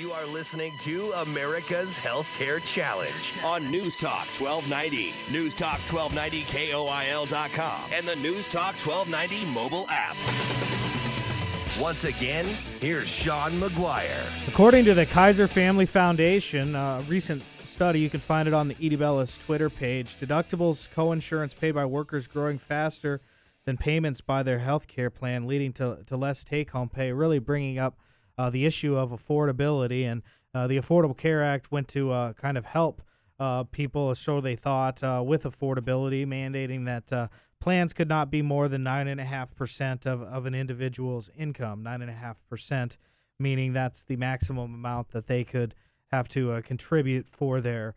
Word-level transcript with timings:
You 0.00 0.12
are 0.12 0.24
listening 0.24 0.72
to 0.78 1.12
America's 1.12 1.98
Healthcare 1.98 2.64
Challenge 2.64 3.34
on 3.44 3.70
News 3.70 3.98
Talk 3.98 4.28
1290, 4.28 5.12
News 5.30 5.54
Talk 5.54 5.78
1290 5.80 6.44
KOIL.com, 6.44 7.90
and 7.92 8.08
the 8.08 8.16
News 8.16 8.48
Talk 8.48 8.76
1290 8.76 9.44
mobile 9.52 9.84
app. 9.90 10.16
Once 11.78 12.04
again, 12.04 12.46
here's 12.80 13.10
Sean 13.10 13.60
McGuire. 13.60 14.48
According 14.48 14.86
to 14.86 14.94
the 14.94 15.04
Kaiser 15.04 15.46
Family 15.46 15.84
Foundation, 15.84 16.74
a 16.74 17.04
recent 17.06 17.42
study, 17.66 18.00
you 18.00 18.08
can 18.08 18.20
find 18.20 18.48
it 18.48 18.54
on 18.54 18.68
the 18.68 18.76
Edie 18.76 18.96
Bellis 18.96 19.36
Twitter 19.36 19.68
page. 19.68 20.16
Deductibles, 20.16 20.90
co-insurance 20.90 21.52
paid 21.52 21.72
by 21.72 21.84
workers 21.84 22.26
growing 22.26 22.56
faster 22.56 23.20
than 23.66 23.76
payments 23.76 24.22
by 24.22 24.42
their 24.42 24.60
health 24.60 24.88
care 24.88 25.10
plan, 25.10 25.46
leading 25.46 25.74
to, 25.74 25.98
to 26.06 26.16
less 26.16 26.42
take-home 26.42 26.88
pay, 26.88 27.12
really 27.12 27.38
bringing 27.38 27.78
up 27.78 27.98
uh, 28.38 28.50
the 28.50 28.66
issue 28.66 28.96
of 28.96 29.10
affordability. 29.10 30.04
And 30.04 30.22
uh, 30.54 30.66
the 30.66 30.76
Affordable 30.76 31.16
Care 31.16 31.44
Act 31.44 31.70
went 31.70 31.88
to 31.88 32.12
uh, 32.12 32.32
kind 32.34 32.56
of 32.56 32.64
help 32.64 33.02
uh, 33.38 33.64
people, 33.64 34.14
so 34.14 34.40
they 34.40 34.56
thought, 34.56 35.02
uh, 35.02 35.22
with 35.24 35.44
affordability, 35.44 36.26
mandating 36.26 36.84
that 36.84 37.30
plans 37.58 37.92
could 37.92 38.08
not 38.08 38.30
be 38.30 38.42
more 38.42 38.68
than 38.68 38.82
9.5% 38.82 40.06
of, 40.06 40.22
of 40.22 40.46
an 40.46 40.54
individual's 40.54 41.30
income. 41.36 41.82
9.5%, 41.84 42.96
meaning 43.38 43.72
that's 43.72 44.04
the 44.04 44.16
maximum 44.16 44.74
amount 44.74 45.10
that 45.10 45.26
they 45.26 45.44
could 45.44 45.74
have 46.10 46.28
to 46.28 46.60
contribute 46.62 47.28
for 47.28 47.60
their 47.60 47.94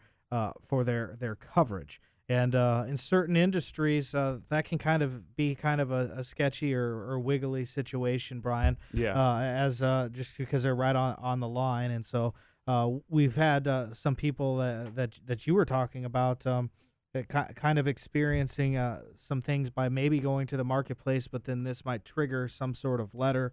for 0.64 0.84
their 0.84 1.16
their 1.20 1.36
coverage. 1.36 2.02
And 2.30 2.56
uh, 2.56 2.86
in 2.88 2.96
certain 2.96 3.36
industries, 3.36 4.16
uh, 4.16 4.38
that 4.50 4.64
can 4.66 4.78
kind 4.78 5.04
of 5.04 5.36
be 5.36 5.56
kind 5.56 5.82
of 5.82 5.92
a, 5.92 6.14
a 6.18 6.24
sketchy 6.24 6.74
or, 6.74 7.04
or 7.10 7.20
wiggly 7.20 7.66
situation, 7.66 8.40
Brian. 8.40 8.78
Yeah. 8.94 9.14
Uh, 9.14 9.40
as 9.42 9.84
uh, 9.84 10.08
just 10.12 10.38
because 10.38 10.64
they're 10.64 10.76
right 10.76 10.96
on, 10.96 11.16
on 11.16 11.40
the 11.42 11.50
line, 11.50 11.92
and 11.92 12.06
so 12.06 12.34
uh, 12.66 12.90
we've 13.10 13.36
had 13.36 13.68
uh, 13.68 13.94
some 13.94 14.16
people 14.16 14.58
that, 14.58 14.96
that 14.96 15.20
that 15.26 15.48
you 15.48 15.54
were 15.54 15.66
talking 15.66 16.06
about. 16.06 16.48
Um, 16.48 16.70
that 17.14 17.30
ki- 17.30 17.54
kind 17.56 17.78
of 17.78 17.88
experiencing 17.88 18.76
uh, 18.76 19.02
some 19.16 19.40
things 19.40 19.70
by 19.70 19.88
maybe 19.88 20.20
going 20.20 20.48
to 20.48 20.58
the 20.58 20.64
marketplace, 20.64 21.28
but 21.28 21.44
then 21.44 21.64
this 21.64 21.86
might 21.86 22.04
trigger 22.04 22.48
some 22.48 22.74
sort 22.74 23.00
of 23.00 23.14
letter 23.14 23.52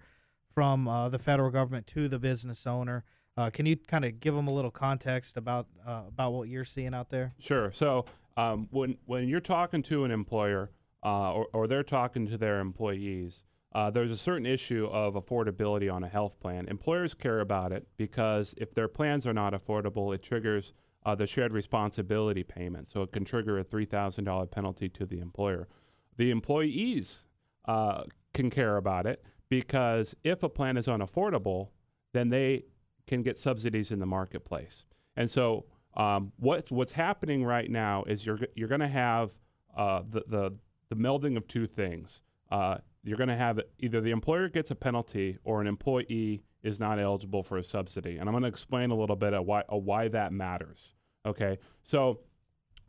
from 0.54 0.88
uh, 0.88 1.08
the 1.10 1.18
federal 1.18 1.50
government 1.50 1.86
to 1.88 2.08
the 2.08 2.18
business 2.18 2.66
owner. 2.66 3.04
Uh, 3.36 3.50
can 3.50 3.66
you 3.66 3.76
kind 3.76 4.04
of 4.04 4.20
give 4.20 4.34
them 4.34 4.48
a 4.48 4.52
little 4.52 4.70
context 4.70 5.36
about 5.36 5.66
uh, 5.86 6.02
about 6.08 6.32
what 6.32 6.48
you're 6.48 6.64
seeing 6.64 6.94
out 6.94 7.10
there? 7.10 7.34
Sure. 7.38 7.72
So 7.72 8.04
um, 8.36 8.68
when 8.70 8.96
when 9.06 9.28
you're 9.28 9.40
talking 9.40 9.82
to 9.84 10.04
an 10.04 10.10
employer 10.10 10.70
uh, 11.04 11.32
or, 11.32 11.46
or 11.52 11.66
they're 11.66 11.82
talking 11.82 12.26
to 12.28 12.36
their 12.36 12.60
employees, 12.60 13.44
uh, 13.74 13.90
there's 13.90 14.10
a 14.10 14.16
certain 14.16 14.46
issue 14.46 14.86
of 14.90 15.14
affordability 15.14 15.92
on 15.92 16.02
a 16.02 16.08
health 16.08 16.38
plan. 16.40 16.66
Employers 16.68 17.14
care 17.14 17.40
about 17.40 17.72
it 17.72 17.86
because 17.96 18.54
if 18.56 18.74
their 18.74 18.88
plans 18.88 19.26
are 19.26 19.32
not 19.32 19.52
affordable, 19.52 20.14
it 20.14 20.22
triggers 20.22 20.72
uh, 21.06 21.14
the 21.14 21.26
shared 21.26 21.52
responsibility 21.52 22.42
payment. 22.42 22.88
So 22.88 23.02
it 23.02 23.12
can 23.12 23.24
trigger 23.24 23.58
a 23.58 23.64
$3,000 23.64 24.50
penalty 24.50 24.88
to 24.90 25.06
the 25.06 25.20
employer. 25.20 25.68
The 26.16 26.30
employees 26.30 27.22
uh, 27.66 28.02
can 28.34 28.50
care 28.50 28.76
about 28.76 29.06
it 29.06 29.24
because 29.48 30.14
if 30.24 30.42
a 30.42 30.48
plan 30.48 30.76
is 30.76 30.86
unaffordable, 30.86 31.68
then 32.12 32.30
they 32.30 32.64
can 33.10 33.22
get 33.22 33.36
subsidies 33.36 33.90
in 33.90 33.98
the 33.98 34.06
marketplace. 34.06 34.86
And 35.16 35.28
so 35.28 35.66
um, 35.96 36.32
what, 36.38 36.70
what's 36.70 36.92
happening 36.92 37.44
right 37.44 37.68
now 37.68 38.04
is 38.04 38.24
you're, 38.24 38.38
you're 38.54 38.68
going 38.68 38.80
to 38.80 38.88
have 38.88 39.32
uh, 39.76 40.02
the, 40.08 40.22
the, 40.28 40.54
the 40.88 40.94
melding 40.94 41.36
of 41.36 41.48
two 41.48 41.66
things. 41.66 42.22
Uh, 42.52 42.78
you're 43.02 43.18
going 43.18 43.28
to 43.28 43.36
have 43.36 43.60
either 43.80 44.00
the 44.00 44.12
employer 44.12 44.48
gets 44.48 44.70
a 44.70 44.76
penalty 44.76 45.38
or 45.42 45.60
an 45.60 45.66
employee 45.66 46.44
is 46.62 46.78
not 46.78 47.00
eligible 47.00 47.42
for 47.42 47.58
a 47.58 47.64
subsidy. 47.64 48.16
And 48.16 48.28
I'm 48.28 48.32
going 48.32 48.42
to 48.42 48.48
explain 48.48 48.90
a 48.90 48.96
little 48.96 49.16
bit 49.16 49.34
of 49.34 49.44
why, 49.44 49.64
of 49.68 49.82
why 49.82 50.06
that 50.06 50.32
matters. 50.32 50.94
Okay. 51.26 51.58
So 51.82 52.20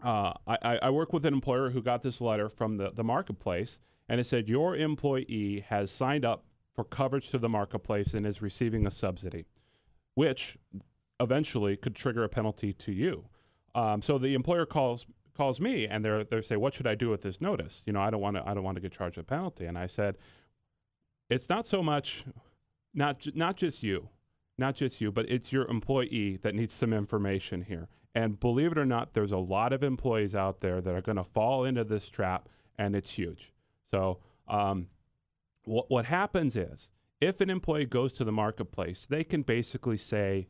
uh, 0.03 0.33
I, 0.45 0.77
I 0.83 0.89
work 0.91 1.13
with 1.13 1.25
an 1.25 1.33
employer 1.33 1.71
who 1.71 1.81
got 1.81 2.03
this 2.03 2.21
letter 2.21 2.47
from 2.47 2.75
the, 2.75 2.91
the 2.91 3.03
marketplace, 3.03 3.79
and 4.07 4.19
it 4.19 4.27
said, 4.27 4.47
Your 4.47 4.75
employee 4.75 5.65
has 5.67 5.89
signed 5.89 6.25
up 6.25 6.45
for 6.75 6.83
coverage 6.83 7.29
to 7.29 7.39
the 7.39 7.49
marketplace 7.49 8.13
and 8.13 8.27
is 8.27 8.41
receiving 8.41 8.85
a 8.85 8.91
subsidy, 8.91 9.45
which 10.21 10.55
eventually 11.19 11.75
could 11.75 11.95
trigger 11.95 12.23
a 12.23 12.29
penalty 12.29 12.71
to 12.73 12.91
you. 12.91 13.25
Um, 13.73 14.03
so 14.03 14.19
the 14.19 14.35
employer 14.35 14.67
calls 14.67 15.07
calls 15.35 15.59
me 15.59 15.87
and 15.87 16.05
they're 16.05 16.23
they 16.23 16.41
say, 16.41 16.57
"What 16.57 16.75
should 16.75 16.85
I 16.85 16.93
do 16.93 17.09
with 17.09 17.23
this 17.23 17.41
notice? 17.41 17.81
You 17.87 17.93
know, 17.93 18.01
I 18.01 18.11
don't 18.11 18.21
want 18.21 18.35
to 18.37 18.47
I 18.47 18.53
don't 18.53 18.63
want 18.63 18.75
to 18.75 18.81
get 18.81 18.91
charged 18.91 19.17
a 19.17 19.23
penalty." 19.23 19.65
And 19.65 19.79
I 19.79 19.87
said, 19.87 20.19
"It's 21.27 21.49
not 21.49 21.65
so 21.65 21.81
much, 21.81 22.23
not 22.93 23.25
not 23.33 23.55
just 23.57 23.81
you, 23.81 24.09
not 24.59 24.75
just 24.75 25.01
you, 25.01 25.11
but 25.11 25.25
it's 25.27 25.51
your 25.51 25.65
employee 25.65 26.37
that 26.43 26.53
needs 26.53 26.71
some 26.71 26.93
information 26.93 27.63
here." 27.63 27.87
And 28.13 28.39
believe 28.39 28.73
it 28.73 28.77
or 28.77 28.85
not, 28.85 29.15
there's 29.15 29.31
a 29.31 29.39
lot 29.39 29.73
of 29.73 29.81
employees 29.81 30.35
out 30.35 30.59
there 30.59 30.81
that 30.81 30.93
are 30.93 31.01
going 31.01 31.15
to 31.15 31.23
fall 31.23 31.65
into 31.65 31.83
this 31.83 32.09
trap, 32.09 32.47
and 32.77 32.95
it's 32.95 33.11
huge. 33.13 33.53
So, 33.89 34.19
um, 34.47 34.89
what 35.63 35.89
what 35.89 36.05
happens 36.05 36.55
is, 36.55 36.89
if 37.21 37.39
an 37.39 37.49
employee 37.49 37.85
goes 37.85 38.11
to 38.13 38.23
the 38.23 38.31
marketplace, 38.31 39.05
they 39.05 39.23
can 39.23 39.43
basically 39.43 39.97
say 39.97 40.47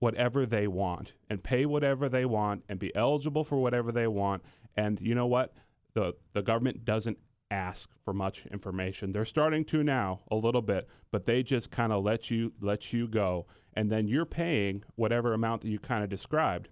whatever 0.00 0.44
they 0.44 0.66
want 0.66 1.12
and 1.30 1.42
pay 1.42 1.64
whatever 1.64 2.08
they 2.08 2.24
want 2.24 2.64
and 2.68 2.78
be 2.78 2.94
eligible 2.94 3.44
for 3.44 3.56
whatever 3.58 3.92
they 3.92 4.06
want. 4.06 4.42
And 4.76 5.00
you 5.00 5.14
know 5.14 5.26
what? 5.26 5.54
The 5.94 6.14
the 6.34 6.42
government 6.42 6.84
doesn't 6.84 7.18
ask 7.50 7.88
for 8.04 8.12
much 8.12 8.44
information. 8.46 9.12
They're 9.12 9.24
starting 9.24 9.64
to 9.66 9.82
now 9.82 10.20
a 10.30 10.36
little 10.36 10.60
bit, 10.60 10.88
but 11.10 11.24
they 11.24 11.42
just 11.42 11.70
kind 11.70 11.92
of 11.92 12.04
let 12.04 12.30
you 12.30 12.52
let 12.60 12.92
you 12.92 13.08
go 13.08 13.46
and 13.74 13.90
then 13.90 14.08
you're 14.08 14.26
paying 14.26 14.82
whatever 14.96 15.32
amount 15.32 15.62
that 15.62 15.68
you 15.68 15.78
kind 15.78 16.02
of 16.02 16.10
described. 16.10 16.68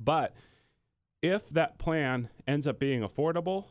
But 0.00 0.34
if 1.22 1.48
that 1.50 1.78
plan 1.78 2.28
ends 2.46 2.66
up 2.66 2.80
being 2.80 3.02
affordable, 3.02 3.66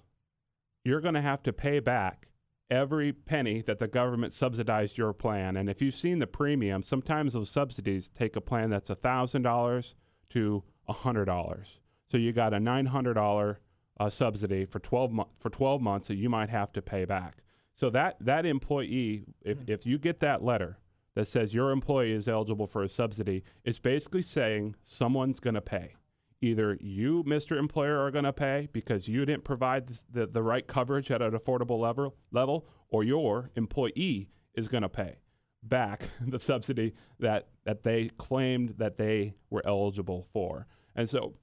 you're 0.86 1.02
going 1.02 1.16
to 1.16 1.22
have 1.22 1.44
to 1.44 1.54
pay 1.54 1.80
back 1.80 2.30
every 2.72 3.12
penny 3.12 3.62
that 3.62 3.80
the 3.80 3.88
government 3.88 4.32
subsidized 4.32 4.98
your 4.98 5.12
plan. 5.12 5.58
And 5.58 5.70
if 5.70 5.82
you've 5.82 5.94
seen 5.94 6.20
the 6.20 6.26
premium, 6.26 6.82
sometimes 6.82 7.34
those 7.34 7.50
subsidies 7.50 8.10
take 8.18 8.36
a 8.38 8.42
plan 8.42 8.70
that's 8.70 8.90
$1,000 8.90 9.94
to 10.30 10.64
$100. 10.90 11.68
So 12.10 12.18
you 12.18 12.32
got 12.32 12.54
a 12.54 12.58
$900 12.58 13.58
uh, 14.00 14.10
subsidy 14.10 14.66
for 14.66 14.80
12, 14.80 15.12
mo- 15.12 15.30
for 15.38 15.50
12 15.50 15.82
months 15.82 16.08
that 16.08 16.16
you 16.16 16.30
might 16.30 16.50
have 16.50 16.72
to 16.72 16.82
pay 16.82 17.04
back. 17.04 17.44
So 17.76 17.90
that, 17.90 18.16
that 18.22 18.46
employee, 18.46 19.26
if, 19.44 19.58
if 19.68 19.86
you 19.86 20.00
get 20.00 20.22
that 20.22 20.44
letter 20.44 20.80
that 21.14 21.28
says 21.28 21.54
your 21.54 21.72
employee 21.72 22.14
is 22.14 22.28
eligible 22.30 22.68
for 22.68 22.84
a 22.84 22.90
subsidy, 22.90 23.44
it's 23.66 23.80
basically 23.80 24.22
saying 24.22 24.76
someone's 24.86 25.42
going 25.42 25.56
to 25.56 25.62
pay 25.62 25.96
either 26.42 26.78
you, 26.82 27.24
Mr. 27.24 27.58
Employer, 27.58 28.00
are 28.00 28.12
going 28.12 28.26
to 28.26 28.34
pay 28.34 28.68
because 28.72 29.08
you 29.08 29.26
didn't 29.26 29.44
provide 29.44 29.90
the, 30.12 30.26
the 30.26 30.44
right 30.44 30.68
coverage 30.68 31.12
at 31.12 31.22
an 31.22 31.32
affordable 31.32 31.80
level, 31.80 32.16
level, 32.32 32.68
or 32.90 33.04
your 33.04 33.52
employee 33.56 34.30
is 34.56 34.68
going 34.68 34.84
to 34.84 34.90
pay 34.90 35.18
back 35.64 36.10
the 36.28 36.40
subsidy 36.40 36.94
that, 37.20 37.48
that 37.66 37.84
they 37.84 38.10
claimed 38.18 38.76
that 38.78 38.98
they 38.98 39.36
were 39.50 39.62
eligible 39.66 40.28
for. 40.34 40.68
And 40.96 41.10
so 41.10 41.36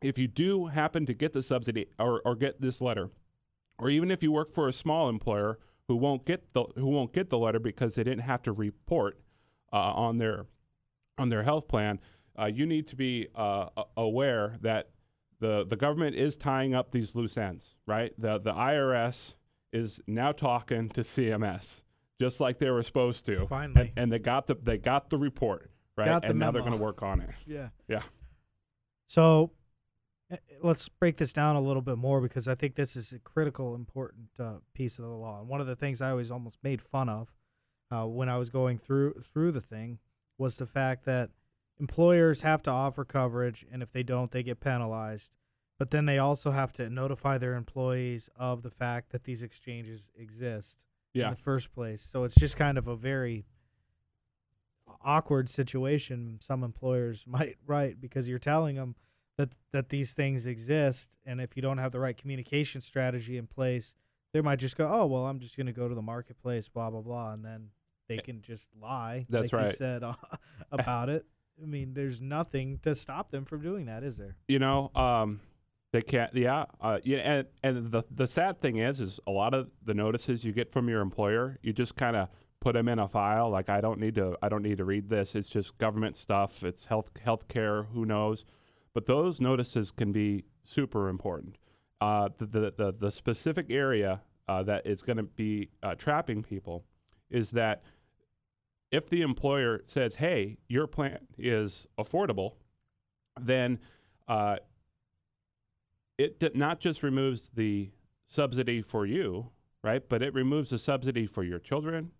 if 0.00 0.18
you 0.18 0.26
do 0.26 0.66
happen 0.66 1.06
to 1.06 1.14
get 1.14 1.32
the 1.32 1.42
subsidy 1.42 1.86
or, 1.98 2.20
or 2.24 2.34
get 2.34 2.60
this 2.60 2.80
letter, 2.80 3.10
or 3.78 3.90
even 3.90 4.10
if 4.10 4.22
you 4.22 4.32
work 4.32 4.52
for 4.52 4.68
a 4.68 4.72
small 4.72 5.08
employer 5.08 5.58
who 5.88 5.96
won't 5.96 6.24
get 6.24 6.52
the 6.52 6.64
who 6.76 6.86
won't 6.86 7.12
get 7.12 7.30
the 7.30 7.38
letter 7.38 7.58
because 7.58 7.94
they 7.94 8.04
didn't 8.04 8.22
have 8.22 8.42
to 8.42 8.52
report 8.52 9.18
uh, 9.72 9.76
on 9.76 10.18
their 10.18 10.46
on 11.18 11.28
their 11.28 11.42
health 11.42 11.68
plan, 11.68 12.00
uh, 12.38 12.46
you 12.46 12.66
need 12.66 12.86
to 12.88 12.96
be 12.96 13.28
uh, 13.34 13.66
aware 13.96 14.56
that 14.60 14.90
the 15.40 15.64
the 15.66 15.76
government 15.76 16.16
is 16.16 16.36
tying 16.36 16.74
up 16.74 16.90
these 16.90 17.14
loose 17.14 17.36
ends, 17.36 17.74
right? 17.86 18.12
The 18.18 18.38
the 18.38 18.52
IRS 18.52 19.34
is 19.72 20.00
now 20.06 20.32
talking 20.32 20.88
to 20.90 21.00
CMS 21.02 21.82
just 22.20 22.40
like 22.40 22.58
they 22.58 22.70
were 22.70 22.82
supposed 22.82 23.26
to. 23.26 23.46
Finally. 23.48 23.92
and, 23.96 24.04
and 24.04 24.12
they 24.12 24.18
got 24.18 24.46
the 24.46 24.54
they 24.54 24.78
got 24.78 25.10
the 25.10 25.18
report, 25.18 25.70
right? 25.96 26.06
Got 26.06 26.22
the 26.22 26.30
and 26.30 26.38
now 26.38 26.50
they're 26.50 26.62
going 26.62 26.72
to 26.72 26.78
work 26.78 27.02
on 27.02 27.20
it. 27.20 27.30
Yeah. 27.46 27.68
Yeah. 27.88 28.02
So 29.06 29.50
eh, 30.30 30.36
let's 30.62 30.88
break 30.88 31.16
this 31.16 31.32
down 31.32 31.56
a 31.56 31.60
little 31.60 31.82
bit 31.82 31.98
more 31.98 32.20
because 32.20 32.48
I 32.48 32.54
think 32.54 32.76
this 32.76 32.96
is 32.96 33.12
a 33.12 33.18
critical, 33.18 33.74
important 33.74 34.28
uh, 34.38 34.54
piece 34.74 34.98
of 34.98 35.04
the 35.04 35.10
law. 35.10 35.40
And 35.40 35.48
one 35.48 35.60
of 35.60 35.66
the 35.66 35.76
things 35.76 36.00
I 36.00 36.10
always 36.10 36.30
almost 36.30 36.58
made 36.62 36.80
fun 36.80 37.08
of 37.08 37.32
uh, 37.90 38.06
when 38.06 38.28
I 38.28 38.38
was 38.38 38.50
going 38.50 38.78
through 38.78 39.22
through 39.32 39.52
the 39.52 39.60
thing 39.60 39.98
was 40.38 40.56
the 40.56 40.66
fact 40.66 41.04
that 41.04 41.30
employers 41.78 42.42
have 42.42 42.62
to 42.62 42.70
offer 42.70 43.04
coverage, 43.04 43.66
and 43.70 43.82
if 43.82 43.92
they 43.92 44.02
don't, 44.02 44.30
they 44.30 44.42
get 44.42 44.60
penalized. 44.60 45.32
But 45.78 45.90
then 45.90 46.06
they 46.06 46.18
also 46.18 46.52
have 46.52 46.72
to 46.74 46.88
notify 46.88 47.38
their 47.38 47.54
employees 47.54 48.30
of 48.36 48.62
the 48.62 48.70
fact 48.70 49.10
that 49.10 49.24
these 49.24 49.42
exchanges 49.42 50.10
exist 50.16 50.78
in 51.12 51.30
the 51.30 51.36
first 51.36 51.72
place. 51.72 52.02
So 52.02 52.24
it's 52.24 52.36
just 52.36 52.56
kind 52.56 52.78
of 52.78 52.86
a 52.86 52.96
very 52.96 53.44
awkward 55.04 55.48
situation 55.48 56.38
some 56.40 56.62
employers 56.62 57.24
might 57.26 57.56
write 57.66 58.00
because 58.00 58.28
you're 58.28 58.38
telling 58.38 58.76
them 58.76 58.94
that 59.36 59.50
that 59.72 59.88
these 59.88 60.12
things 60.14 60.46
exist 60.46 61.10
and 61.26 61.40
if 61.40 61.56
you 61.56 61.62
don't 61.62 61.78
have 61.78 61.92
the 61.92 61.98
right 61.98 62.16
communication 62.16 62.80
strategy 62.80 63.36
in 63.36 63.46
place 63.46 63.94
they 64.32 64.40
might 64.40 64.58
just 64.58 64.76
go 64.76 64.88
oh 64.88 65.04
well 65.04 65.26
i'm 65.26 65.40
just 65.40 65.56
going 65.56 65.66
to 65.66 65.72
go 65.72 65.88
to 65.88 65.94
the 65.94 66.02
marketplace 66.02 66.68
blah 66.68 66.90
blah 66.90 67.00
blah 67.00 67.32
and 67.32 67.44
then 67.44 67.70
they 68.08 68.18
can 68.18 68.42
just 68.42 68.68
lie 68.80 69.26
That's 69.28 69.52
like 69.52 69.62
you 69.62 69.66
right. 69.68 69.76
said 69.76 70.02
uh, 70.02 70.14
about 70.72 71.08
it. 71.08 71.26
I 71.62 71.66
mean, 71.66 71.94
there's 71.94 72.20
nothing 72.20 72.80
to 72.82 72.94
stop 72.94 73.30
them 73.30 73.44
from 73.44 73.62
doing 73.62 73.86
that, 73.86 74.02
is 74.02 74.16
there? 74.16 74.36
You 74.48 74.58
know, 74.58 74.90
um, 74.94 75.40
they 75.92 76.02
can't. 76.02 76.34
Yeah, 76.34 76.64
uh, 76.80 76.98
yeah. 77.04 77.18
And, 77.18 77.46
and 77.62 77.90
the 77.92 78.02
the 78.10 78.26
sad 78.26 78.60
thing 78.60 78.76
is, 78.78 79.00
is 79.00 79.20
a 79.26 79.30
lot 79.30 79.54
of 79.54 79.68
the 79.84 79.94
notices 79.94 80.44
you 80.44 80.52
get 80.52 80.72
from 80.72 80.88
your 80.88 81.00
employer, 81.00 81.58
you 81.62 81.72
just 81.72 81.94
kind 81.94 82.16
of 82.16 82.28
put 82.60 82.72
them 82.72 82.88
in 82.88 82.98
a 82.98 83.06
file. 83.06 83.50
Like 83.50 83.68
I 83.68 83.80
don't 83.80 84.00
need 84.00 84.16
to. 84.16 84.36
I 84.42 84.48
don't 84.48 84.62
need 84.62 84.78
to 84.78 84.84
read 84.84 85.08
this. 85.08 85.34
It's 85.34 85.50
just 85.50 85.78
government 85.78 86.16
stuff. 86.16 86.64
It's 86.64 86.86
health 86.86 87.10
health 87.22 87.46
care. 87.46 87.84
Who 87.84 88.04
knows? 88.04 88.44
But 88.92 89.06
those 89.06 89.40
notices 89.40 89.90
can 89.90 90.12
be 90.12 90.44
super 90.64 91.08
important. 91.08 91.56
Uh, 92.00 92.30
the, 92.38 92.46
the, 92.46 92.74
the 92.76 92.94
the 92.98 93.12
specific 93.12 93.66
area 93.70 94.22
uh, 94.48 94.62
that 94.64 94.86
is 94.86 95.02
going 95.02 95.16
to 95.18 95.22
be 95.22 95.70
uh, 95.82 95.94
trapping 95.94 96.42
people 96.42 96.84
is 97.30 97.52
that 97.52 97.82
if 98.94 99.08
the 99.10 99.22
employer 99.22 99.82
says, 99.86 100.16
"Hey, 100.16 100.58
your 100.68 100.86
plan 100.86 101.26
is 101.36 101.86
affordable," 101.98 102.54
then 103.40 103.80
uh, 104.28 104.58
it 106.16 106.54
not 106.54 106.78
just 106.78 107.02
removes 107.02 107.50
the 107.54 107.90
subsidy 108.28 108.82
for 108.82 109.04
you, 109.04 109.50
right? 109.82 110.08
But 110.08 110.22
it 110.22 110.32
removes 110.32 110.70
the 110.70 110.78
subsidy 110.78 111.26
for 111.26 111.42
your 111.42 111.58
children 111.58 112.12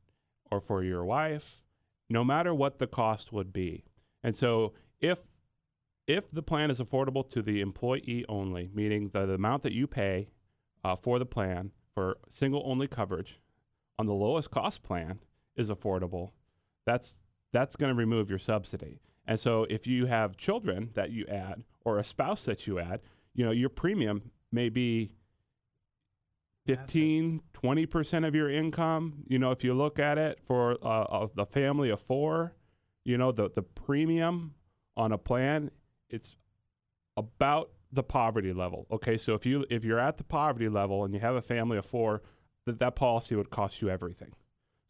or 0.50 0.60
for 0.60 0.82
your 0.82 1.04
wife, 1.04 1.62
no 2.10 2.24
matter 2.24 2.52
what 2.52 2.78
the 2.78 2.88
cost 2.88 3.32
would 3.32 3.52
be. 3.52 3.84
And 4.24 4.34
so, 4.34 4.72
if 5.00 5.22
if 6.08 6.28
the 6.30 6.42
plan 6.42 6.72
is 6.72 6.80
affordable 6.80 7.28
to 7.30 7.40
the 7.40 7.60
employee 7.60 8.24
only, 8.28 8.68
meaning 8.74 9.10
the, 9.12 9.26
the 9.26 9.34
amount 9.34 9.62
that 9.62 9.72
you 9.72 9.86
pay 9.86 10.28
uh, 10.82 10.96
for 10.96 11.20
the 11.20 11.26
plan 11.26 11.70
for 11.94 12.18
single 12.28 12.62
only 12.66 12.88
coverage 12.88 13.38
on 13.96 14.06
the 14.06 14.12
lowest 14.12 14.50
cost 14.50 14.82
plan 14.82 15.20
is 15.56 15.70
affordable, 15.70 16.32
that's 16.86 17.18
that's 17.52 17.76
going 17.76 17.90
to 17.90 17.98
remove 17.98 18.30
your 18.30 18.38
subsidy. 18.38 19.00
And 19.26 19.38
so 19.38 19.66
if 19.70 19.86
you 19.86 20.06
have 20.06 20.36
children 20.36 20.90
that 20.94 21.10
you 21.10 21.24
add 21.26 21.62
or 21.84 21.98
a 21.98 22.04
spouse 22.04 22.44
that 22.44 22.66
you 22.66 22.78
add, 22.78 23.00
you 23.34 23.44
know, 23.44 23.52
your 23.52 23.68
premium 23.68 24.30
may 24.52 24.68
be 24.68 25.12
15, 26.66 27.42
20% 27.62 28.26
of 28.26 28.34
your 28.34 28.50
income. 28.50 29.24
You 29.26 29.38
know, 29.38 29.50
if 29.50 29.62
you 29.62 29.74
look 29.74 29.98
at 29.98 30.18
it 30.18 30.40
for 30.46 30.78
uh, 30.84 31.26
a 31.36 31.46
family 31.46 31.90
of 31.90 32.00
four, 32.00 32.54
you 33.04 33.18
know, 33.18 33.32
the, 33.32 33.50
the 33.54 33.62
premium 33.62 34.54
on 34.96 35.12
a 35.12 35.18
plan, 35.18 35.70
it's 36.08 36.36
about 37.16 37.70
the 37.92 38.02
poverty 38.02 38.52
level. 38.52 38.86
Okay, 38.90 39.16
so 39.16 39.34
if 39.34 39.46
you 39.46 39.64
if 39.70 39.84
you're 39.84 40.00
at 40.00 40.16
the 40.16 40.24
poverty 40.24 40.68
level 40.68 41.04
and 41.04 41.14
you 41.14 41.20
have 41.20 41.34
a 41.34 41.42
family 41.42 41.76
of 41.76 41.86
four, 41.86 42.22
that 42.66 42.78
that 42.78 42.96
policy 42.96 43.36
would 43.36 43.50
cost 43.50 43.82
you 43.82 43.90
everything. 43.90 44.32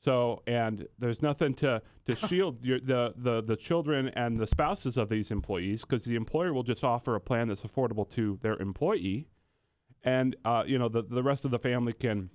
So 0.04 0.42
and 0.46 0.86
there's 0.98 1.22
nothing 1.22 1.54
to 1.54 1.80
to 2.06 2.16
shield 2.28 2.62
your, 2.62 2.78
the 2.78 3.14
the 3.16 3.42
the 3.42 3.56
children 3.56 4.08
and 4.08 4.38
the 4.38 4.46
spouses 4.46 4.98
of 4.98 5.08
these 5.08 5.30
employees 5.30 5.80
because 5.80 6.02
the 6.04 6.14
employer 6.14 6.52
will 6.52 6.62
just 6.62 6.84
offer 6.84 7.14
a 7.14 7.20
plan 7.20 7.48
that's 7.48 7.62
affordable 7.62 8.08
to 8.10 8.38
their 8.42 8.56
employee, 8.58 9.28
and 10.02 10.36
uh, 10.44 10.62
you 10.66 10.78
know 10.78 10.90
the 10.90 11.02
the 11.02 11.22
rest 11.22 11.46
of 11.46 11.50
the 11.50 11.58
family 11.58 11.94
can 11.94 12.28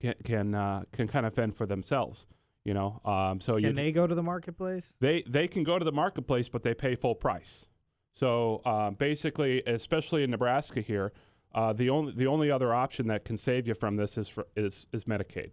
can 0.00 0.14
can 0.24 0.54
uh, 0.54 0.82
can 0.92 1.06
kind 1.06 1.26
of 1.26 1.34
fend 1.34 1.54
for 1.54 1.64
themselves. 1.64 2.26
You 2.64 2.74
know, 2.74 3.00
um, 3.06 3.40
so 3.40 3.58
Can 3.58 3.74
they 3.74 3.90
go 3.90 4.06
to 4.06 4.14
the 4.14 4.22
marketplace? 4.22 4.92
they 5.00 5.22
they 5.26 5.46
can 5.46 5.62
go 5.62 5.78
to 5.78 5.84
the 5.84 5.92
marketplace, 5.92 6.48
but 6.48 6.62
they 6.62 6.74
pay 6.74 6.96
full 6.96 7.14
price. 7.14 7.66
So 8.14 8.60
um, 8.66 8.94
basically, 8.94 9.62
especially 9.64 10.24
in 10.24 10.30
Nebraska 10.30 10.80
here, 10.80 11.12
uh, 11.54 11.72
the 11.72 11.88
only 11.88 12.12
the 12.12 12.26
only 12.26 12.50
other 12.50 12.74
option 12.74 13.06
that 13.06 13.24
can 13.24 13.36
save 13.36 13.68
you 13.68 13.74
from 13.74 13.96
this 13.96 14.18
is 14.18 14.28
for, 14.28 14.46
is 14.56 14.86
is 14.92 15.04
Medicaid. 15.04 15.52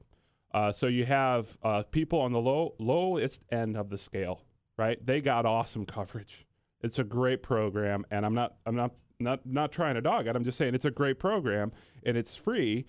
Uh, 0.57 0.71
so 0.71 0.87
you 0.87 1.05
have 1.05 1.55
uh, 1.61 1.83
people 1.83 2.19
on 2.19 2.31
the 2.31 2.39
low 2.39 2.73
lowest 2.79 3.43
end 3.51 3.77
of 3.77 3.91
the 3.91 3.97
scale, 3.97 4.41
right? 4.75 4.97
They 5.05 5.21
got 5.21 5.45
awesome 5.45 5.85
coverage. 5.85 6.47
It's 6.81 6.97
a 6.97 7.03
great 7.03 7.43
program, 7.43 8.07
and 8.09 8.25
I'm 8.25 8.33
not 8.33 8.55
I'm 8.65 8.75
not 8.75 8.95
not 9.19 9.45
not 9.45 9.71
trying 9.71 9.93
to 9.93 10.01
dog 10.01 10.25
it. 10.25 10.35
I'm 10.35 10.43
just 10.43 10.57
saying 10.57 10.73
it's 10.73 10.85
a 10.85 10.89
great 10.89 11.19
program 11.19 11.73
and 12.03 12.17
it's 12.17 12.35
free. 12.35 12.87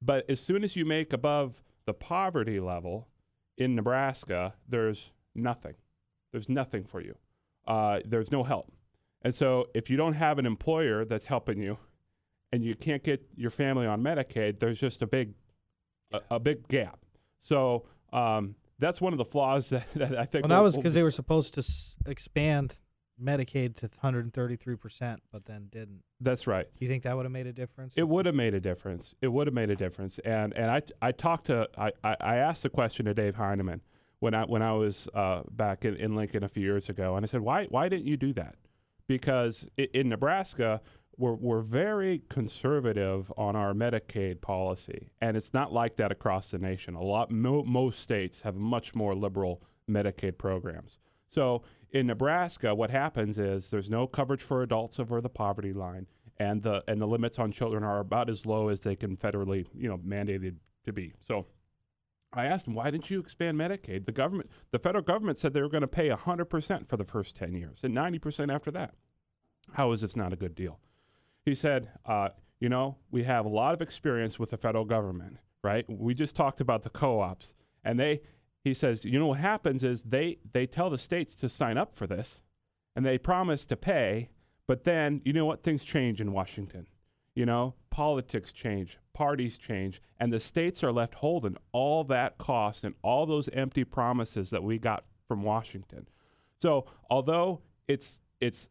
But 0.00 0.24
as 0.30 0.40
soon 0.40 0.64
as 0.64 0.74
you 0.74 0.86
make 0.86 1.12
above 1.12 1.62
the 1.84 1.92
poverty 1.92 2.60
level 2.60 3.08
in 3.58 3.74
Nebraska, 3.74 4.54
there's 4.66 5.12
nothing. 5.34 5.74
There's 6.32 6.48
nothing 6.48 6.82
for 6.82 7.02
you. 7.02 7.14
Uh, 7.66 8.00
there's 8.06 8.32
no 8.32 8.42
help. 8.42 8.72
And 9.20 9.34
so 9.34 9.66
if 9.74 9.90
you 9.90 9.98
don't 9.98 10.14
have 10.14 10.38
an 10.38 10.46
employer 10.46 11.04
that's 11.04 11.26
helping 11.26 11.60
you 11.60 11.76
and 12.52 12.64
you 12.64 12.74
can't 12.74 13.04
get 13.04 13.22
your 13.36 13.50
family 13.50 13.86
on 13.86 14.02
Medicaid, 14.02 14.60
there's 14.60 14.78
just 14.78 15.02
a 15.02 15.06
big 15.06 15.34
a, 16.10 16.36
a 16.36 16.40
big 16.40 16.66
gap. 16.68 17.01
So 17.42 17.84
um, 18.12 18.54
that's 18.78 19.00
one 19.00 19.12
of 19.12 19.18
the 19.18 19.24
flaws 19.24 19.68
that, 19.70 19.86
that 19.94 20.18
I 20.18 20.24
think. 20.24 20.46
Well, 20.46 20.56
that 20.58 20.62
was 20.62 20.76
because 20.76 20.94
they 20.94 21.02
were 21.02 21.10
supposed 21.10 21.54
to 21.54 21.60
s- 21.60 21.94
expand 22.06 22.80
Medicaid 23.22 23.76
to 23.76 23.86
133 23.86 24.76
percent, 24.76 25.22
but 25.30 25.44
then 25.44 25.68
didn't. 25.70 26.02
That's 26.20 26.46
right. 26.46 26.66
You 26.78 26.88
think 26.88 27.02
that 27.02 27.16
would 27.16 27.24
have 27.24 27.32
made 27.32 27.46
a 27.46 27.52
difference? 27.52 27.92
It 27.96 28.08
would 28.08 28.26
have 28.26 28.34
made 28.34 28.54
a 28.54 28.60
difference. 28.60 29.14
It 29.20 29.28
would 29.28 29.46
have 29.46 29.54
made 29.54 29.70
a 29.70 29.76
difference. 29.76 30.18
And 30.20 30.56
and 30.56 30.70
I 30.70 30.82
I 31.00 31.12
talked 31.12 31.46
to 31.46 31.68
I, 31.76 31.92
I, 32.02 32.16
I 32.20 32.36
asked 32.36 32.62
the 32.62 32.70
question 32.70 33.06
to 33.06 33.14
Dave 33.14 33.36
Heineman 33.36 33.82
when 34.20 34.34
I 34.34 34.44
when 34.44 34.62
I 34.62 34.72
was 34.72 35.08
uh, 35.14 35.42
back 35.50 35.84
in, 35.84 35.96
in 35.96 36.14
Lincoln 36.14 36.42
a 36.42 36.48
few 36.48 36.62
years 36.62 36.88
ago, 36.88 37.16
and 37.16 37.24
I 37.24 37.28
said 37.28 37.40
why 37.42 37.66
why 37.66 37.88
didn't 37.88 38.06
you 38.06 38.16
do 38.16 38.32
that? 38.34 38.56
Because 39.08 39.66
in 39.76 40.08
Nebraska 40.08 40.80
we're 41.16 41.34
we're 41.34 41.60
very 41.60 42.22
conservative 42.28 43.32
on 43.36 43.54
our 43.56 43.72
Medicaid 43.72 44.40
policy, 44.40 45.10
and 45.20 45.36
it's 45.36 45.52
not 45.52 45.72
like 45.72 45.96
that 45.96 46.12
across 46.12 46.50
the 46.50 46.58
nation. 46.58 46.94
A 46.94 47.02
lot 47.02 47.30
mo- 47.30 47.64
most 47.64 48.00
states 48.00 48.42
have 48.42 48.56
much 48.56 48.94
more 48.94 49.14
liberal 49.14 49.62
Medicaid 49.88 50.38
programs. 50.38 50.98
So 51.28 51.62
in 51.90 52.06
Nebraska, 52.06 52.74
what 52.74 52.90
happens 52.90 53.38
is 53.38 53.70
there's 53.70 53.90
no 53.90 54.06
coverage 54.06 54.42
for 54.42 54.62
adults 54.62 54.98
over 54.98 55.20
the 55.20 55.28
poverty 55.28 55.72
line, 55.72 56.06
and 56.38 56.62
the 56.62 56.82
and 56.88 57.00
the 57.00 57.06
limits 57.06 57.38
on 57.38 57.52
children 57.52 57.84
are 57.84 58.00
about 58.00 58.30
as 58.30 58.46
low 58.46 58.68
as 58.68 58.80
they 58.80 58.96
can 58.96 59.16
federally, 59.16 59.66
you 59.74 59.88
know, 59.88 59.98
mandated 59.98 60.56
to 60.84 60.92
be. 60.92 61.14
So 61.20 61.46
I 62.32 62.46
asked 62.46 62.66
him, 62.66 62.74
why 62.74 62.90
didn't 62.90 63.10
you 63.10 63.20
expand 63.20 63.58
Medicaid? 63.58 64.06
The 64.06 64.12
government, 64.12 64.50
the 64.70 64.78
federal 64.78 65.04
government 65.04 65.38
said 65.38 65.52
they 65.52 65.60
were 65.60 65.68
going 65.68 65.82
to 65.82 65.86
pay 65.86 66.08
100% 66.08 66.88
for 66.88 66.96
the 66.96 67.04
first 67.04 67.36
10 67.36 67.54
years 67.54 67.80
and 67.82 67.94
90% 67.94 68.52
after 68.52 68.70
that. 68.70 68.94
How 69.74 69.92
is 69.92 70.00
this 70.00 70.16
not 70.16 70.32
a 70.32 70.36
good 70.36 70.54
deal? 70.54 70.80
He 71.44 71.54
said, 71.54 71.90
uh, 72.06 72.30
you 72.60 72.68
know, 72.68 72.96
we 73.10 73.24
have 73.24 73.44
a 73.44 73.48
lot 73.48 73.74
of 73.74 73.82
experience 73.82 74.38
with 74.38 74.50
the 74.50 74.56
federal 74.56 74.84
government, 74.84 75.38
right? 75.64 75.84
We 75.88 76.14
just 76.14 76.36
talked 76.36 76.60
about 76.60 76.82
the 76.82 76.90
co-ops, 76.90 77.54
and 77.84 77.98
they, 77.98 78.20
he 78.62 78.74
says, 78.74 79.04
you 79.04 79.18
know, 79.18 79.26
what 79.28 79.38
happens 79.38 79.82
is 79.82 80.02
they 80.02 80.38
they 80.52 80.66
tell 80.66 80.88
the 80.88 80.98
states 80.98 81.34
to 81.36 81.48
sign 81.48 81.76
up 81.76 81.94
for 81.94 82.06
this, 82.06 82.40
and 82.94 83.04
they 83.04 83.18
promise 83.18 83.66
to 83.66 83.76
pay, 83.76 84.30
but 84.68 84.84
then 84.84 85.20
you 85.24 85.32
know 85.32 85.44
what? 85.44 85.62
Things 85.62 85.84
change 85.84 86.20
in 86.20 86.32
Washington. 86.32 86.86
You 87.34 87.46
know, 87.46 87.74
politics 87.90 88.52
change, 88.52 88.98
parties 89.14 89.56
change, 89.56 90.00
and 90.20 90.32
the 90.32 90.38
states 90.38 90.84
are 90.84 90.92
left 90.92 91.14
holding 91.14 91.56
all 91.72 92.04
that 92.04 92.38
cost 92.38 92.84
and 92.84 92.94
all 93.02 93.26
those 93.26 93.48
empty 93.48 93.84
promises 93.84 94.50
that 94.50 94.62
we 94.62 94.78
got 94.78 95.04
from 95.26 95.42
Washington. 95.42 96.08
So, 96.60 96.86
although 97.10 97.62
it's 97.88 98.20
it's 98.40 98.68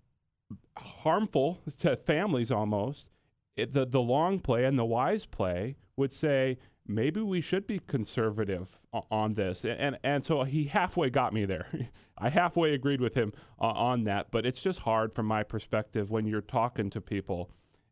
harmful 0.77 1.59
to 1.79 1.95
families 1.95 2.51
almost, 2.51 3.09
it, 3.55 3.73
the 3.73 3.85
the 3.85 4.01
long 4.01 4.39
play 4.39 4.65
and 4.65 4.77
the 4.77 4.85
wise 4.85 5.25
play 5.25 5.75
would 5.95 6.11
say 6.11 6.57
maybe 6.87 7.21
we 7.21 7.41
should 7.41 7.67
be 7.67 7.79
conservative 7.79 8.79
on 9.09 9.33
this, 9.35 9.63
and 9.63 9.79
and, 9.79 9.99
and 10.03 10.25
so 10.25 10.43
he 10.43 10.65
halfway 10.65 11.09
got 11.09 11.33
me 11.33 11.45
there. 11.45 11.67
I 12.17 12.29
halfway 12.29 12.73
agreed 12.73 13.01
with 13.01 13.15
him 13.15 13.33
uh, 13.59 13.65
on 13.65 14.03
that, 14.03 14.31
but 14.31 14.45
it's 14.45 14.61
just 14.61 14.79
hard 14.79 15.13
from 15.13 15.25
my 15.25 15.43
perspective 15.43 16.11
when 16.11 16.27
you're 16.27 16.41
talking 16.41 16.89
to 16.91 17.01
people, 17.01 17.51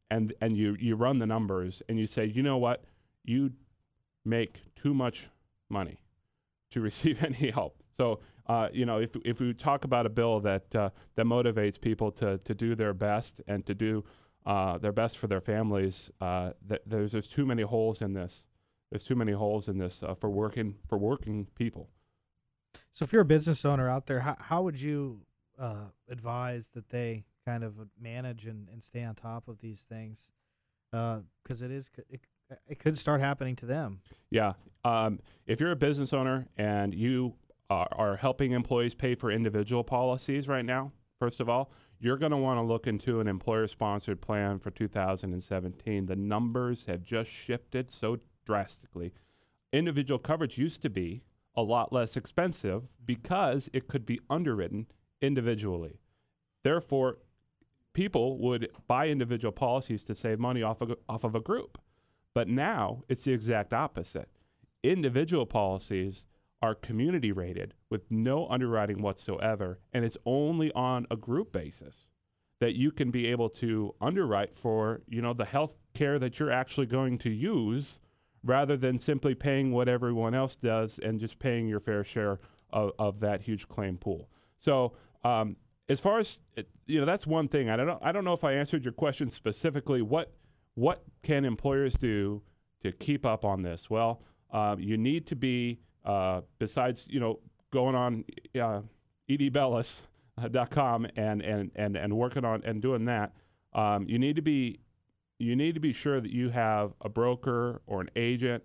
and 0.10 0.34
and 0.42 0.56
you 0.56 0.75
you 0.80 0.96
run 0.96 1.20
the 1.20 1.28
numbers 1.28 1.82
and 1.89 2.00
you 2.00 2.06
say, 2.06 2.25
you 2.25 2.44
know 2.44 2.58
what, 2.58 2.84
you 3.24 3.51
make 4.25 4.62
too 4.75 4.94
much 4.94 5.28
money 5.70 6.00
to 6.72 6.82
receive 6.89 7.24
any 7.24 7.51
help. 7.51 7.82
So, 7.98 8.20
uh, 8.50 8.68
you 8.74 8.84
know, 8.84 8.98
if 8.98 9.15
if 9.24 9.39
we 9.39 9.53
talk 9.53 9.86
about 9.86 10.08
a 10.08 10.10
bill 10.10 10.39
that 10.39 10.75
uh, 10.75 10.89
that 11.15 11.25
motivates 11.25 11.79
people 11.79 12.12
to 12.13 12.39
to 12.39 12.56
do 12.56 12.74
their 12.75 12.96
best 12.96 13.41
and 13.48 13.63
to 13.68 13.75
do 13.75 14.03
uh, 14.46 14.79
their 14.79 14.91
best 14.91 15.20
for 15.20 15.27
their 15.27 15.39
families, 15.39 16.10
uh, 16.20 16.51
th- 16.68 16.82
there's 16.86 17.12
there's 17.12 17.27
too 17.27 17.46
many 17.46 17.62
holes 17.62 18.01
in 18.01 18.13
this. 18.13 18.44
There's 18.89 19.03
too 19.03 19.15
many 19.15 19.34
holes 19.34 19.68
in 19.68 19.77
this 19.77 20.01
uh, 20.01 20.15
for 20.15 20.32
working 20.32 20.75
for 20.88 20.98
working 20.98 21.46
people. 21.53 21.89
So 22.91 23.03
if 23.06 23.13
you're 23.13 23.22
a 23.22 23.25
business 23.25 23.63
owner 23.65 23.88
out 23.88 24.08
there, 24.08 24.22
how 24.22 24.36
how 24.39 24.63
would 24.63 24.82
you 24.82 25.22
uh, 25.60 25.91
advise 26.10 26.70
that 26.74 26.89
they 26.89 27.25
kind 27.46 27.63
of 27.63 27.75
manage 28.01 28.46
and, 28.48 28.68
and 28.70 28.84
stay 28.84 29.03
on 29.03 29.13
top 29.13 29.48
of 29.48 29.60
these 29.60 29.82
things? 29.82 30.32
Because 30.91 31.62
it 31.62 31.70
is 31.70 31.91
it, 32.10 32.22
it 32.68 32.79
could 32.79 32.98
start 32.98 33.22
happening 33.22 33.56
to 33.58 33.68
them. 33.68 34.01
Yeah. 34.32 34.53
Um, 34.84 35.20
if 35.46 35.60
you're 35.60 35.72
a 35.72 35.75
business 35.75 36.13
owner 36.13 36.48
and 36.58 36.96
you 36.96 37.36
are, 37.70 37.90
are 37.92 38.16
helping 38.18 38.52
employees 38.52 38.94
pay 38.94 39.16
for 39.16 39.32
individual 39.32 39.84
policies 39.84 40.48
right 40.48 40.66
now, 40.66 40.92
first 41.20 41.40
of 41.40 41.50
all, 41.50 41.72
you're 42.00 42.18
going 42.18 42.32
to 42.32 42.38
want 42.38 42.58
to 42.58 42.64
look 42.64 42.88
into 42.88 43.20
an 43.20 43.28
employer 43.28 43.68
sponsored 43.68 44.22
plan 44.22 44.58
for 44.60 44.72
2017. 44.72 46.06
The 46.06 46.16
numbers 46.16 46.86
have 46.86 47.04
just 47.04 47.30
shifted 47.30 47.92
so 47.92 48.20
drastically. 48.46 49.14
Individual 49.74 50.18
coverage 50.18 50.58
used 50.58 50.82
to 50.82 50.90
be 50.90 51.24
a 51.56 51.62
lot 51.62 51.92
less 51.92 52.16
expensive 52.16 52.84
because 53.06 53.70
it 53.74 53.88
could 53.88 54.06
be 54.06 54.20
underwritten 54.30 54.88
individually. 55.22 56.00
Therefore, 56.64 57.18
people 57.94 58.38
would 58.38 58.70
buy 58.88 59.10
individual 59.10 59.52
policies 59.52 60.04
to 60.04 60.16
save 60.16 60.40
money 60.40 60.64
off 60.64 60.80
of, 60.82 60.96
off 61.10 61.26
of 61.26 61.36
a 61.36 61.42
group. 61.42 61.78
But 62.34 62.48
now 62.48 63.04
it's 63.10 63.24
the 63.24 63.34
exact 63.34 63.74
opposite. 63.74 64.30
Individual 64.84 65.46
policies 65.46 66.28
are 66.62 66.75
community 66.75 67.32
rated 67.32 67.74
with 67.89 68.10
no 68.10 68.48
underwriting 68.50 69.01
whatsoever, 69.01 69.80
and 69.94 70.04
it's 70.04 70.18
only 70.25 70.72
on 70.74 71.08
a 71.10 71.16
group 71.16 71.51
basis 71.51 72.06
that 72.60 72.75
you 72.75 72.92
can 72.92 73.10
be 73.10 73.28
able 73.28 73.50
to 73.50 73.96
underwrite 74.01 74.54
for, 74.54 75.01
you 75.08 75.22
know, 75.22 75.34
the 75.34 75.46
health 75.46 75.75
care 75.94 76.20
that 76.20 76.39
you're 76.39 76.51
actually 76.51 76.86
going 76.86 77.18
to 77.18 77.30
use 77.30 78.00
rather 78.44 78.75
than 78.75 79.00
simply 79.00 79.34
paying 79.34 79.72
what 79.72 79.88
everyone 79.88 80.34
else 80.34 80.56
does 80.56 81.00
and 81.00 81.20
just 81.20 81.39
paying 81.39 81.68
your 81.68 81.80
fair 81.80 82.04
share 82.04 82.39
of, 82.72 82.92
of 83.00 83.20
that 83.22 83.42
huge 83.42 83.68
claim 83.68 83.98
pool. 83.98 84.30
So, 84.60 84.94
um, 85.24 85.56
as 85.88 86.00
far 86.00 86.20
as 86.20 86.42
you 86.86 87.00
know, 87.00 87.06
that's 87.06 87.25
one 87.25 87.48
thing. 87.48 87.70
I 87.70 87.75
don't 87.75 88.00
I 88.04 88.12
don't 88.12 88.24
know 88.24 88.34
if 88.34 88.44
I 88.44 88.54
answered 88.54 88.84
your 88.84 88.94
question 88.94 89.30
specifically. 89.30 90.04
What 90.04 90.32
what 90.75 91.04
can 91.24 91.46
employers 91.46 91.96
do 91.96 92.44
to 92.84 92.92
keep 92.92 93.25
up 93.25 93.44
on 93.44 93.63
this? 93.63 93.89
Well, 93.89 94.22
um, 94.51 94.80
you 94.80 94.98
need 94.98 95.25
to 95.28 95.36
be 95.36 95.80
uh, 96.10 96.42
besides 96.58 97.06
you 97.08 97.20
know 97.20 97.39
going 97.72 97.94
on 97.94 98.24
uh, 98.60 98.82
edbellis.com 99.30 101.06
and, 101.16 101.42
and 101.42 101.72
and 101.75 101.96
and 101.96 102.18
working 102.18 102.44
on 102.44 102.63
and 102.66 102.82
doing 102.82 103.06
that. 103.06 103.34
Um, 103.74 104.08
you 104.08 104.18
need 104.18 104.36
to 104.36 104.42
be 104.42 104.80
you 105.38 105.56
need 105.56 105.75
to 105.75 105.80
be 105.80 105.94
sure 105.94 106.20
that 106.20 106.32
you 106.32 106.50
have 106.50 106.94
a 107.01 107.10
broker 107.10 107.82
or 107.86 108.01
an 108.01 108.10
agent 108.16 108.63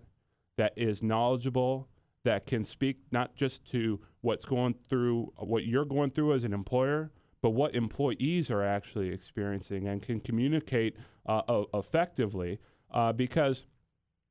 that 0.57 0.73
is 0.75 1.03
knowledgeable 1.03 1.87
that 2.23 2.47
can 2.47 2.63
speak 2.63 2.97
not 3.11 3.35
just 3.35 3.69
to 3.71 3.99
what's 4.21 4.45
going 4.45 4.73
through 4.89 5.31
what 5.37 5.65
you're 5.65 5.85
going 5.85 6.09
through 6.09 6.33
as 6.33 6.43
an 6.43 6.53
employer 6.53 7.11
but 7.43 7.51
what 7.51 7.75
employees 7.75 8.49
are 8.49 8.63
actually 8.63 9.09
experiencing 9.09 9.87
and 9.87 10.01
can 10.01 10.19
communicate 10.19 10.97
uh, 11.27 11.63
effectively 11.75 12.59
uh, 12.91 13.13
because 13.13 13.67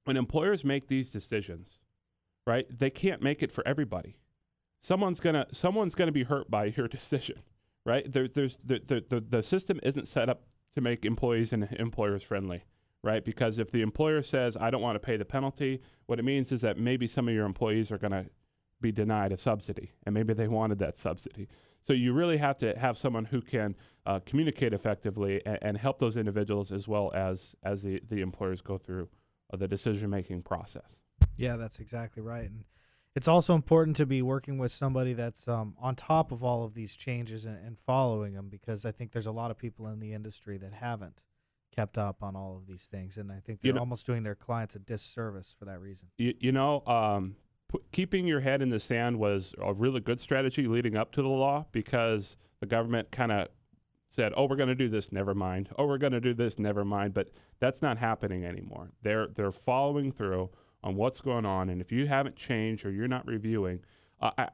when 0.05 0.17
employers 0.17 0.65
make 0.65 0.89
these 0.89 1.13
decisions 1.13 1.79
right 2.47 2.67
they 2.79 2.91
can't 2.91 3.23
make 3.23 3.43
it 3.43 3.53
for 3.53 3.67
everybody 3.67 4.17
someone's 4.83 5.21
gonna 5.21 5.47
someone's 5.53 5.95
gonna 5.95 6.13
be 6.13 6.25
hurt 6.25 6.51
by 6.51 6.67
your 6.77 6.89
decision 6.99 7.41
right 7.85 8.11
there, 8.13 8.29
there's 8.29 8.57
the, 8.65 8.81
the, 8.87 9.05
the, 9.09 9.21
the 9.21 9.43
system 9.43 9.81
isn't 9.83 10.09
set 10.09 10.29
up 10.29 10.43
to 10.75 10.81
make 10.81 11.05
employees 11.05 11.53
and 11.53 11.69
employers 11.79 12.23
friendly, 12.23 12.65
right? 13.03 13.25
Because 13.25 13.59
if 13.59 13.71
the 13.71 13.83
employer 13.83 14.23
says, 14.23 14.57
I 14.61 14.71
don't 14.71 14.83
want 14.83 14.97
to 14.97 15.01
pay 15.01 15.17
the 15.17 15.25
penalty, 15.25 15.81
what 16.07 16.19
it 16.19 16.25
means 16.25 16.53
is 16.53 16.63
that 16.63 16.79
maybe 16.79 17.07
some 17.07 17.29
of 17.29 17.35
your 17.35 17.47
employees 17.47 17.91
are 17.91 17.99
to 17.99 18.27
be 18.81 18.93
denied 18.93 19.33
a 19.33 19.37
subsidy, 19.37 19.93
and 20.05 20.15
maybe 20.15 20.35
they 20.35 20.49
wanted 20.49 20.79
that 20.81 20.97
subsidy. 20.97 21.49
So 21.83 21.93
you 21.93 22.13
really 22.13 22.39
have 22.39 22.59
to 22.59 22.77
have 22.79 22.99
someone 22.99 23.27
who 23.27 23.41
can 23.41 23.77
uh, 24.05 24.21
communicate 24.27 24.73
effectively 24.73 25.41
and, 25.47 25.59
and, 25.63 25.77
help 25.79 25.99
those 25.99 26.17
individuals 26.17 26.73
as 26.73 26.89
well 26.89 27.11
as 27.15 27.55
as 27.63 27.83
the, 27.83 28.01
the 28.07 28.21
employers 28.21 28.61
go 28.61 28.77
through 28.77 29.09
the 29.53 29.69
decision 29.69 30.11
making 30.11 30.43
process. 30.43 30.97
Yeah, 31.37 31.57
that's 31.57 31.79
exactly 31.79 32.23
right. 32.23 32.51
And 32.51 32.65
it's 33.15 33.29
also 33.29 33.55
important 33.55 33.97
to 33.97 34.07
be 34.07 34.23
working 34.23 34.59
with 34.59 34.73
somebody 34.73 35.13
that's 35.13 35.47
um, 35.47 35.75
on 35.79 35.95
top 35.95 36.33
of 36.33 36.43
all 36.43 36.65
of 36.65 36.75
these 36.75 36.95
changes 36.95 37.45
and, 37.45 37.57
and, 37.65 37.79
following 37.79 38.35
them 38.35 38.49
because 38.49 38.85
I 38.85 38.91
think 38.91 39.13
there's 39.13 39.27
a 39.27 39.33
lot 39.33 39.51
of 39.51 39.59
people 39.59 39.87
in 39.87 40.01
the 40.01 40.13
industry 40.13 40.59
that 40.59 40.73
haven't 40.73 41.21
kept 41.75 41.97
up 41.97 42.23
on 42.23 42.35
all 42.35 42.57
of 42.57 42.67
these 42.67 42.83
things, 42.83 43.17
and 43.17 43.31
I 43.31 43.41
think 43.41 43.61
they're 43.61 43.71
you 43.71 43.73
know, 43.73 43.81
almost 43.81 44.07
doing 44.07 44.23
their 44.23 44.35
clients 44.35 44.75
a 44.75 44.79
disservice 44.79 45.55
for 45.59 45.65
that 45.65 45.81
reason. 45.81 46.09
You, 46.19 46.35
you 46.39 46.53
know, 46.53 46.85
um, 46.87 47.37
p- 47.73 47.81
keeping 47.93 48.27
your 48.27 48.41
head 48.41 48.63
in 48.63 48.71
the 48.71 48.81
sand 48.81 49.19
was 49.19 49.55
a 49.61 49.73
really 49.73 50.01
good 50.01 50.21
strategy 50.21 50.67
leading 50.67 50.97
up 50.97 51.13
to 51.13 51.23
the 51.23 51.29
law 51.29 51.67
because 51.73 52.37
the 52.61 52.67
government 52.67 53.11
kind 53.11 53.33
of 53.33 53.49
said, 54.09 54.33
"Oh, 54.37 54.47
we're 54.47 54.57
going 54.57 54.69
to 54.69 54.75
do 54.75 54.89
this. 54.89 55.13
Never 55.13 55.35
mind. 55.35 55.69
Oh, 55.77 55.87
we're 55.87 55.99
going 55.99 56.13
to 56.13 56.21
do 56.21 56.35
this. 56.35 56.59
Never 56.59 56.85
mind." 56.85 57.15
But 57.15 57.31
that's 57.61 57.83
not 57.83 57.99
happening 57.99 58.45
anymore. 58.45 58.91
They're 59.03 59.29
they're 59.29 59.53
following 59.53 60.13
through 60.13 60.51
on 60.85 60.95
what's 60.95 61.21
going 61.21 61.47
on. 61.47 61.71
And 61.71 61.81
if 61.81 61.91
you 61.91 62.07
haven't 62.07 62.37
changed 62.37 62.85
or 62.85 62.93
you're 62.93 63.09
not 63.09 63.27
reviewing, 63.27 63.81
uh, 64.21 64.31
I, 64.39 64.49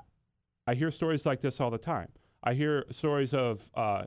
I 0.67 0.75
hear 0.75 0.91
stories 0.91 1.27
like 1.27 1.41
this 1.41 1.61
all 1.61 1.71
the 1.71 1.79
time. 1.79 2.09
I 2.43 2.55
hear 2.55 2.87
stories 2.91 3.35
of 3.35 3.69
uh, 3.75 4.05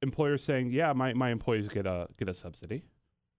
employers 0.00 0.42
saying, 0.42 0.70
"Yeah, 0.70 0.94
my, 0.94 1.12
my 1.12 1.30
employees 1.30 1.68
get 1.68 1.86
a 1.86 2.06
get 2.16 2.28
a 2.28 2.34
subsidy. 2.34 2.84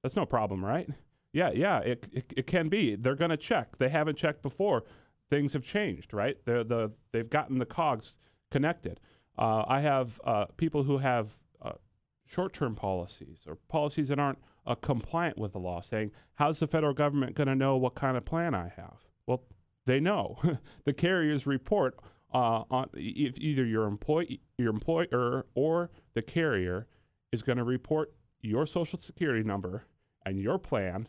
That's 0.03 0.15
no 0.15 0.25
problem, 0.25 0.63
right? 0.63 0.87
Yeah, 1.31 1.49
yeah, 1.51 1.79
it 1.79 2.05
it, 2.11 2.33
it 2.37 2.47
can 2.47 2.69
be. 2.69 2.95
They're 2.95 3.15
going 3.15 3.31
to 3.31 3.37
check. 3.37 3.77
They 3.79 3.89
haven't 3.89 4.17
checked 4.17 4.43
before. 4.43 4.83
Things 5.29 5.53
have 5.53 5.63
changed, 5.63 6.13
right? 6.13 6.37
They're 6.45 6.63
the 6.63 6.91
they've 7.11 7.29
gotten 7.29 7.57
the 7.57 7.65
cogs 7.65 8.19
connected. 8.51 8.99
Uh, 9.35 9.63
I 9.67 9.79
have 9.81 10.21
uh, 10.23 10.45
people 10.57 10.83
who 10.83 10.99
have 10.99 11.33
uh, 11.59 11.71
short-term 12.27 12.75
policies 12.75 13.39
or 13.47 13.55
policies 13.67 14.09
that 14.09 14.19
aren't 14.19 14.37
uh, 14.65 14.75
compliant 14.75 15.37
with 15.37 15.53
the 15.53 15.59
law, 15.59 15.81
saying, 15.81 16.11
How's 16.35 16.59
the 16.59 16.67
federal 16.67 16.93
government 16.93 17.35
going 17.35 17.47
to 17.47 17.55
know 17.55 17.77
what 17.77 17.95
kind 17.95 18.17
of 18.17 18.25
plan 18.25 18.55
I 18.55 18.71
have? 18.75 18.97
Well, 19.27 19.43
they 19.85 19.99
know. 19.99 20.37
the 20.85 20.93
carriers 20.93 21.45
report 21.45 21.99
uh, 22.33 22.63
on 22.69 22.89
if 22.93 23.37
either 23.37 23.65
your 23.65 23.85
employee, 23.85 24.41
your 24.57 24.69
employer, 24.69 25.45
or 25.55 25.91
the 26.13 26.21
carrier 26.21 26.87
is 27.31 27.41
going 27.41 27.57
to 27.57 27.63
report 27.63 28.13
your 28.41 28.65
social 28.65 28.99
security 28.99 29.43
number 29.43 29.83
and 30.25 30.39
your 30.39 30.57
plan 30.57 31.07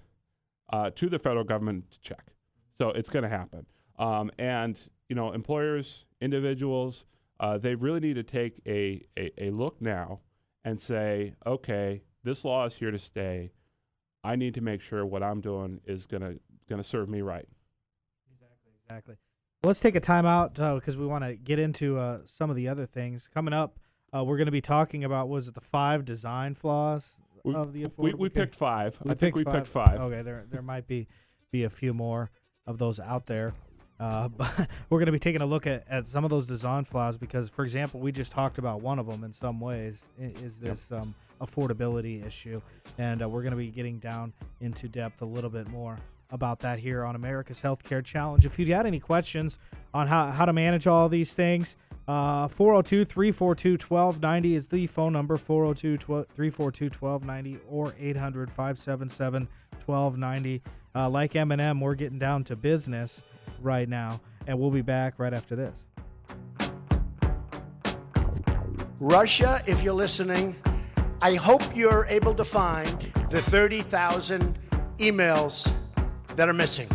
uh, 0.73 0.90
to 0.90 1.08
the 1.08 1.18
federal 1.18 1.44
government 1.44 1.90
to 1.90 2.00
check. 2.00 2.32
So 2.76 2.90
it's 2.90 3.08
going 3.08 3.23
to 3.23 3.28
happen. 3.28 3.66
Um, 3.99 4.30
and 4.38 4.78
you 5.08 5.16
know, 5.16 5.32
employers, 5.32 6.06
individuals, 6.20 7.04
uh, 7.40 7.58
they 7.58 7.75
really 7.75 8.00
need 8.00 8.14
to 8.14 8.23
take 8.23 8.61
a, 8.66 9.06
a, 9.16 9.46
a 9.46 9.50
look 9.50 9.80
now 9.80 10.20
and 10.64 10.78
say, 10.80 11.34
okay, 11.46 12.02
this 12.25 12.45
law 12.45 12.66
is 12.66 12.75
here 12.75 12.90
to 12.90 12.99
stay. 12.99 13.52
I 14.23 14.37
need 14.37 14.54
to 14.54 14.61
make 14.61 14.81
sure 14.81 15.04
what 15.04 15.23
I'm 15.23 15.40
doing 15.40 15.81
is 15.87 16.07
gonna 16.07 16.35
gonna 16.69 16.83
serve 16.83 17.09
me 17.09 17.21
right. 17.21 17.47
Exactly. 18.33 18.73
Exactly. 18.88 19.14
Well, 19.62 19.69
let's 19.69 19.81
take 19.81 19.97
a 19.97 20.00
timeout 20.00 20.54
because 20.78 20.97
uh, 20.97 20.99
we 20.99 21.07
want 21.07 21.25
to 21.25 21.37
get 21.37 21.59
into 21.59 21.99
uh, 21.99 22.19
some 22.26 22.50
of 22.50 22.57
the 22.57 22.69
other 22.69 22.85
things 22.85 23.31
coming 23.33 23.54
up. 23.54 23.78
Uh, 24.14 24.23
we're 24.23 24.37
going 24.37 24.47
to 24.47 24.52
be 24.52 24.61
talking 24.61 25.04
about 25.04 25.28
was 25.28 25.49
it 25.49 25.54
the 25.54 25.61
five 25.61 26.04
design 26.04 26.54
flaws 26.54 27.16
we, 27.45 27.54
of 27.54 27.73
the 27.73 27.87
we, 27.97 28.14
we 28.14 28.28
picked 28.28 28.54
five. 28.54 28.99
We 29.02 29.11
I 29.11 29.14
think 29.14 29.35
we 29.35 29.45
five. 29.45 29.54
picked 29.54 29.69
five. 29.69 30.00
Okay, 30.00 30.23
there 30.23 30.45
there 30.50 30.62
might 30.62 30.87
be 30.87 31.09
be 31.50 31.64
a 31.64 31.71
few 31.71 31.95
more 31.95 32.31
of 32.66 32.78
those 32.78 33.00
out 33.00 33.26
there. 33.26 33.54
Uh, 34.04 34.28
but 34.37 34.68
we're 34.90 34.99
going 34.99 35.06
to 35.06 35.12
be 35.12 35.18
taking 35.18 35.40
a 35.40 35.46
look 35.46 35.66
at, 35.66 35.84
at 35.88 36.06
some 36.06 36.25
of 36.25 36.30
those 36.30 36.46
design 36.46 36.84
flaws 36.84 37.16
because, 37.16 37.49
for 37.49 37.64
example, 37.64 38.00
we 38.00 38.12
just 38.12 38.32
talked 38.32 38.58
about 38.58 38.82
one 38.82 38.99
of 38.99 39.06
them 39.06 39.25
in 39.25 39.32
some 39.32 39.61
ways 39.61 40.04
is 40.18 40.58
this 40.58 40.88
yep. 40.90 41.02
um, 41.02 41.14
affordability 41.40 42.26
issue. 42.26 42.61
And 42.99 43.23
uh, 43.23 43.28
we're 43.28 43.42
going 43.42 43.52
to 43.52 43.56
be 43.56 43.70
getting 43.70 43.99
down 43.99 44.32
into 44.61 44.88
depth 44.88 45.23
a 45.23 45.25
little 45.25 45.50
bit 45.50 45.68
more 45.68 45.99
about 46.30 46.61
that 46.61 46.78
here 46.78 47.04
on 47.04 47.16
America's 47.16 47.62
Healthcare 47.62 48.04
Challenge. 48.04 48.44
If 48.44 48.58
you 48.58 48.75
had 48.75 48.87
any 48.87 49.00
questions 49.00 49.58
on 49.92 50.06
how, 50.06 50.30
how 50.30 50.44
to 50.44 50.52
manage 50.52 50.87
all 50.87 51.08
these 51.08 51.32
things, 51.32 51.76
uh, 52.06 52.49
402 52.49 53.06
342 53.06 53.70
1290 53.73 54.54
is 54.54 54.68
the 54.68 54.87
phone 54.87 55.14
number 55.14 55.38
402 55.38 55.96
342 55.96 56.87
1290 56.87 57.61
or 57.70 57.94
800 57.99 58.50
577 58.50 59.49
1290. 59.87 60.62
Uh, 60.94 61.08
like 61.08 61.32
Eminem, 61.32 61.80
we're 61.80 61.94
getting 61.94 62.18
down 62.18 62.44
to 62.44 62.56
business 62.56 63.25
right 63.64 63.88
now, 63.88 64.21
and 64.47 64.59
we'll 64.59 64.71
be 64.71 64.83
back 64.83 65.14
right 65.18 65.33
after 65.33 65.56
this. 65.56 65.87
Russia, 69.00 69.62
if 69.66 69.83
you're 69.83 69.94
listening, 69.94 70.56
I 71.21 71.35
hope 71.35 71.62
you're 71.75 72.06
able 72.09 72.35
to 72.35 72.44
find 72.44 73.00
the 73.30 73.42
30,000 73.42 74.59
emails 74.99 75.73
that 76.37 76.49
are 76.49 76.52
missing. 76.52 76.88